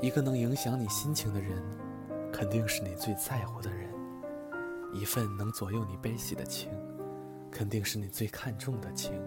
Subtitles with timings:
[0.00, 1.60] 一个能影响你心情的人，
[2.32, 3.90] 肯定是你最在乎的人；
[4.92, 6.70] 一份能左右你悲喜的情，
[7.50, 9.20] 肯定是你最看重的情。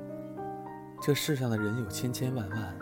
[1.02, 2.80] 这世上的人有千千万万，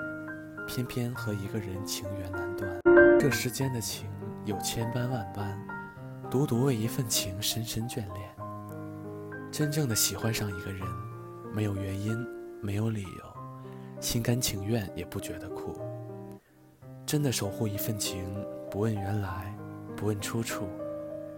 [0.67, 2.79] 偏偏和一个人情缘难断。
[3.20, 4.07] 这世间的情
[4.45, 5.59] 有千般万般，
[6.29, 8.35] 独独为一份情深深眷恋。
[9.51, 10.87] 真正的喜欢上一个人，
[11.55, 12.15] 没有原因，
[12.61, 13.35] 没有理由，
[13.99, 15.75] 心甘情愿也不觉得苦。
[17.10, 18.23] 真的守护一份情，
[18.70, 19.52] 不问原来，
[19.98, 20.67] 不问出处，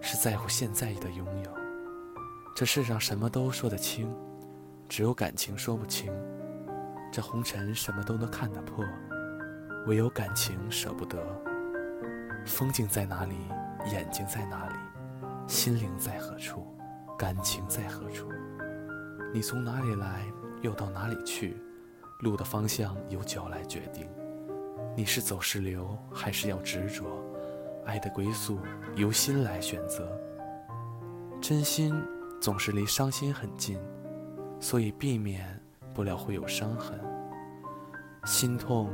[0.02, 1.50] 是在乎现在的拥有。
[2.54, 4.14] 这世上什么都说得清，
[4.86, 6.12] 只有感情说不清。
[7.10, 8.84] 这红尘什么都能看得破，
[9.86, 11.18] 唯有感情舍不得。
[12.44, 13.34] 风景在哪里，
[13.90, 14.74] 眼睛在哪里，
[15.46, 16.66] 心灵在何处，
[17.18, 18.28] 感情在何处？
[19.32, 20.26] 你从哪里来，
[20.60, 21.56] 又到哪里去？
[22.20, 24.06] 路的方向由脚来决定。
[24.94, 27.04] 你是走是留，还是要执着？
[27.86, 28.58] 爱的归宿
[28.94, 30.06] 由心来选择。
[31.40, 31.94] 真心
[32.40, 33.78] 总是离伤心很近，
[34.60, 35.58] 所以避免
[35.94, 37.00] 不了会有伤痕。
[38.24, 38.90] 心痛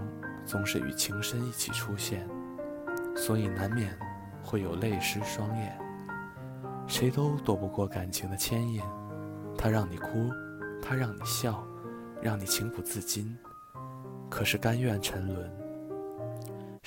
[0.46, 2.26] 总是与情深一起出现，
[3.16, 3.98] 所以难免
[4.42, 5.76] 会有泪湿双眼。
[6.86, 8.80] 谁都躲不过感情的牵引，
[9.58, 10.30] 它让你哭，
[10.80, 11.66] 它让你笑，
[12.22, 13.36] 让你情不自禁，
[14.30, 15.67] 可是甘愿沉沦。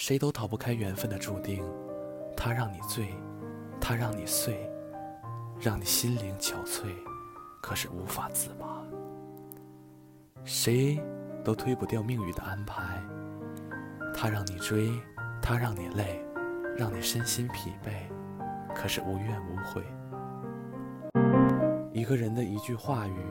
[0.02, 1.64] 谁都逃不开缘分的注定，
[2.36, 3.14] 它让你醉，
[3.80, 4.68] 它让你碎，
[5.60, 6.88] 让你心灵憔悴，
[7.62, 8.82] 可是无法自拔。
[10.44, 11.00] 谁
[11.44, 13.00] 都推不掉命运的安排，
[14.12, 14.92] 它让你追，
[15.40, 16.26] 它让你累，
[16.76, 17.92] 让你身心疲惫，
[18.74, 19.84] 可是无怨无悔。
[21.94, 23.24] 一个人的一句话语，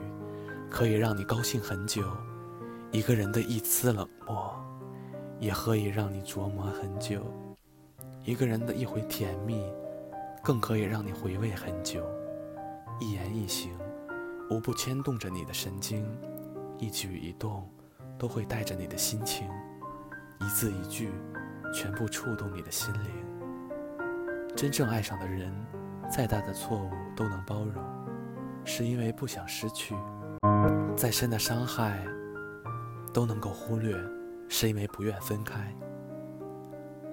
[0.69, 2.01] 可以让你高兴很久；
[2.93, 4.55] 一个人的一丝冷漠。
[5.41, 7.25] 也可以让你琢磨很久，
[8.23, 9.59] 一个人的一回甜蜜，
[10.43, 12.05] 更可以让你回味很久。
[12.99, 13.71] 一言一行，
[14.51, 16.05] 无不牵动着你的神经；
[16.77, 17.67] 一举一动，
[18.19, 19.47] 都会带着你的心情；
[20.39, 21.09] 一字一句，
[21.73, 23.09] 全部触动你的心灵。
[24.55, 25.51] 真正爱上的人，
[26.07, 27.83] 再大的错误都能包容，
[28.63, 29.95] 是因为不想失去；
[30.95, 32.05] 再深的伤害，
[33.11, 33.97] 都能够忽略。
[34.53, 35.73] 是因为不愿分开，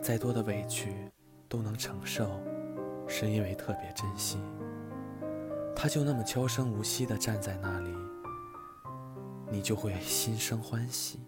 [0.03, 1.09] 再多的委屈
[1.49, 2.29] 都能承受，
[3.07, 4.41] 是因为特别珍惜。
[5.75, 7.95] 他就那么悄声无息地站在那里，
[9.49, 11.21] 你就会心生欢喜；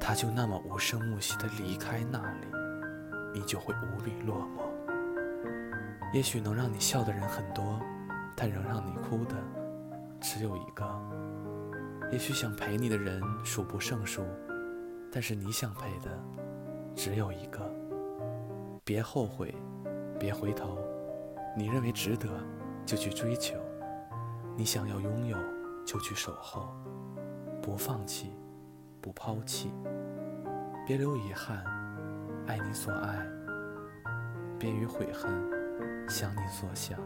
[0.00, 2.46] 他就那么无声无息地离开那里，
[3.34, 4.62] 你就会无比落寞。
[6.14, 7.78] 也许能让你笑的人很多，
[8.34, 9.36] 但仍让你哭的
[10.18, 10.82] 只有一个。
[12.10, 14.24] 也许想陪你的人数不胜数。
[15.14, 16.18] 但是你想陪的
[16.96, 17.70] 只有一个，
[18.82, 19.54] 别后悔，
[20.18, 20.78] 别回头，
[21.54, 22.30] 你认为值得
[22.86, 23.54] 就去追求，
[24.56, 25.36] 你想要拥有
[25.84, 26.74] 就去守候，
[27.60, 28.34] 不放弃，
[29.02, 29.70] 不抛弃，
[30.86, 31.62] 别留遗憾，
[32.46, 33.22] 爱你所爱，
[34.58, 35.30] 别于悔恨，
[36.08, 36.98] 想你所想，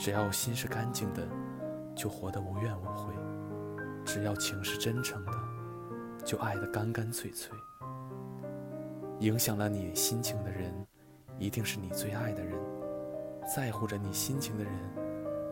[0.00, 1.22] 只要心是干净的，
[1.94, 3.14] 就活得无怨无悔；
[4.04, 5.51] 只要情是真诚的。
[6.24, 7.56] 就爱得干干脆脆。
[9.20, 10.74] 影响了你心情的人，
[11.38, 12.58] 一定是你最爱的人；
[13.54, 14.72] 在乎着你心情的人，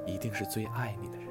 [0.06, 1.29] 一定是最爱你的人。